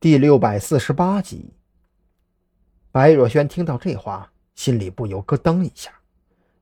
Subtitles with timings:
[0.00, 1.52] 第六百四十八集，
[2.92, 5.92] 白若萱听到这话，心里不由咯噔一下，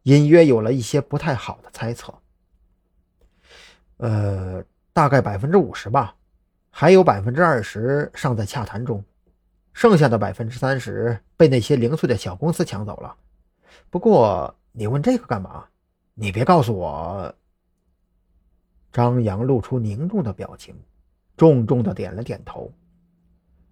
[0.04, 2.14] 隐约有了一些不太好的猜测。
[3.98, 4.64] 呃，
[4.94, 6.16] 大概百分之五十吧，
[6.70, 9.04] 还有百分之二十尚在洽谈中，
[9.74, 13.14] 剩下的百分之三十被那些零碎的小公司抢走了。
[13.90, 15.66] 不过你问这个干嘛？
[16.14, 17.34] 你别告诉我。
[18.90, 20.74] 张扬露出凝重的表情，
[21.36, 22.72] 重重的点了点头。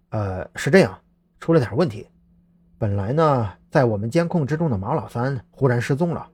[0.09, 0.99] 呃，是这样，
[1.39, 2.07] 出了点问题。
[2.77, 6.29] 本来呢，在我们监控之中的马老三忽然失踪了。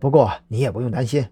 [0.00, 1.26] 不过你也不用担心，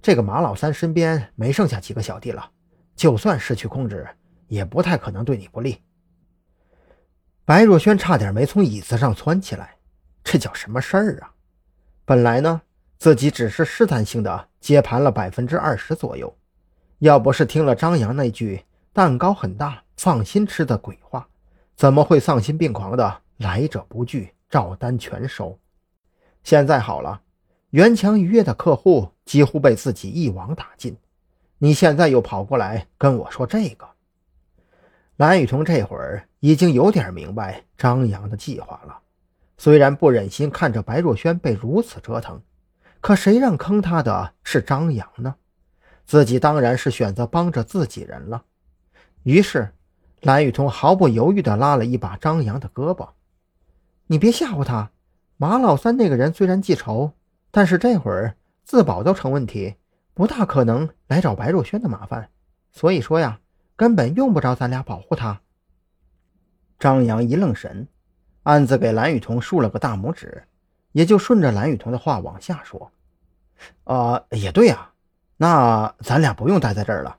[0.00, 2.50] 这个马老三身边没剩下几个小弟了，
[2.94, 4.06] 就算失去控制，
[4.46, 5.82] 也不太可能对你不利。
[7.44, 9.76] 白若萱差点没从椅子上窜起来，
[10.22, 11.32] 这叫什么事儿啊？
[12.04, 12.60] 本来呢，
[12.98, 16.36] 自己只是试探性的接盘了百分之二十左右，
[16.98, 19.82] 要不是听了张扬那句“蛋糕很大”。
[19.98, 21.28] 放心吃的鬼话，
[21.74, 25.58] 怎么会丧心病狂的来者不拒，照单全收？
[26.44, 27.20] 现在好了，
[27.70, 30.96] 元强渔业的客户几乎被自己一网打尽，
[31.58, 33.88] 你现在又跑过来跟我说这个？
[35.16, 39.00] 蓝雨桐这会儿已经有点明白张扬的计划了，
[39.56, 42.40] 虽然不忍心看着白若萱被如此折腾，
[43.00, 45.34] 可谁让坑他的是张扬呢？
[46.06, 48.44] 自己当然是选择帮着自己人了。
[49.24, 49.68] 于是。
[50.20, 53.10] 蓝雨桐毫不犹豫地拉了一把张扬的胳膊
[54.08, 54.90] ：“你别吓唬他，
[55.36, 57.12] 马老三那个人虽然记仇，
[57.50, 59.76] 但是这会儿自保都成问题，
[60.14, 62.30] 不大可能来找白若萱的麻烦。
[62.72, 63.38] 所以说呀，
[63.76, 65.40] 根本用不着咱俩保护他。”
[66.80, 67.86] 张扬一愣神，
[68.42, 70.44] 暗自给蓝雨桐竖了个大拇指，
[70.92, 72.90] 也就顺着蓝雨桐的话往下说
[73.84, 74.90] ：“啊，也对呀，
[75.36, 77.18] 那咱俩不用待在这儿了。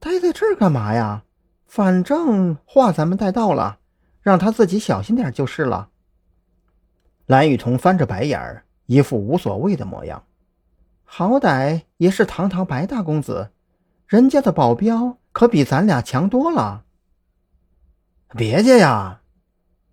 [0.00, 1.22] 待在这儿干嘛呀？”
[1.68, 3.78] 反正话咱们带到了，
[4.22, 5.90] 让他自己小心点就是了。
[7.26, 10.24] 蓝雨桐翻着白眼儿，一副无所谓的模样。
[11.04, 13.50] 好歹也是堂堂白大公子，
[14.06, 16.84] 人家的保镖可比咱俩强多了。
[18.30, 19.20] 别介呀！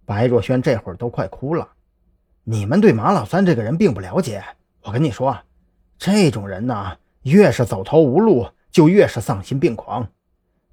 [0.05, 1.67] 白若萱这会儿都快哭了。
[2.45, 4.41] 你们对马老三这个人并不了解。
[4.83, 5.37] 我跟你说，
[5.97, 10.07] 这种人呢，越是走投无路，就越是丧心病狂。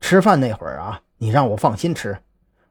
[0.03, 2.19] 吃饭那会儿啊，你让我放心吃。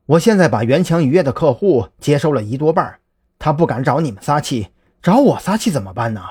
[0.06, 3.00] 我现在把元强渔业的客户接收了一多半，
[3.40, 4.68] 他不敢找你们撒气，
[5.02, 6.22] 找我撒气怎么办呢？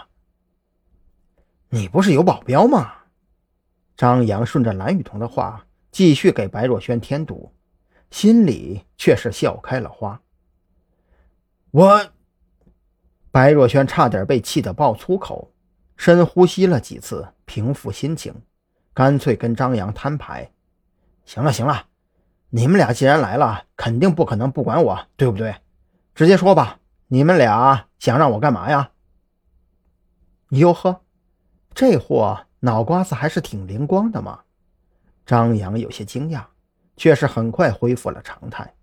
[1.71, 2.93] 你不是有保镖吗？
[3.97, 7.53] 张扬顺着蓝雨桐的话继续给白若萱添堵，
[8.11, 10.21] 心里却是笑开了花。
[11.71, 12.11] 我，
[13.31, 15.51] 白若萱差点被气得爆粗口，
[15.97, 18.35] 深呼吸了几次，平复心情，
[18.93, 20.53] 干脆跟张扬摊牌。
[21.31, 21.85] 行了行了，
[22.49, 25.55] 你们俩既然来了，肯定不可能不管我，对不对？
[26.13, 28.91] 直接说吧，你们俩想让我干嘛呀？
[30.49, 31.03] 哟呵，
[31.73, 34.41] 这货脑瓜子还是挺灵光的嘛！
[35.25, 36.43] 张扬有些惊讶，
[36.97, 38.75] 却是很快恢复了常态。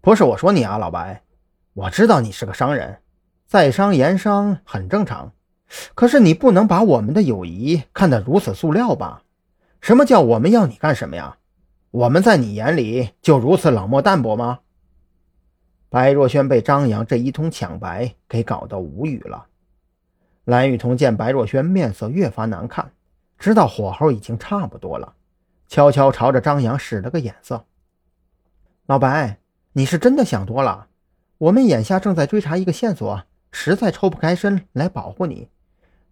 [0.00, 1.24] 不是我说你啊，老白，
[1.72, 3.02] 我知道你是个商人，
[3.48, 5.32] 在商言商很正常，
[5.96, 9.24] 可是你不能把我们的友谊看得如此塑料吧？
[9.80, 11.38] 什么叫我们要你干什么呀？
[11.92, 14.60] 我们在你眼里就如此冷漠淡薄吗？
[15.88, 19.46] 白若萱被张扬这一通抢白给搞得无语了。
[20.44, 22.92] 蓝雨桐见白若萱面色越发难看，
[23.36, 25.14] 知道火候已经差不多了，
[25.66, 27.64] 悄悄朝着张扬使了个眼色
[28.86, 29.40] ：“老白，
[29.72, 30.86] 你是真的想多了。
[31.38, 35.48] 我们眼下正在追查一个线索，实在抽不开身来保护你。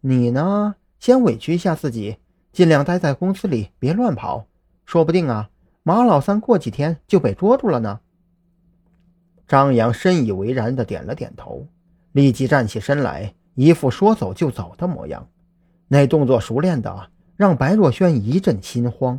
[0.00, 2.16] 你呢，先委屈一下自己，
[2.52, 4.44] 尽量待在公司里，别乱跑，
[4.84, 5.50] 说不定啊。”
[5.88, 8.00] 马老三过几天就被捉住了呢。
[9.46, 11.66] 张扬深以为然的点了点头，
[12.12, 15.26] 立即站起身来，一副说走就走的模样。
[15.86, 19.18] 那动作熟练的让白若萱一阵心慌。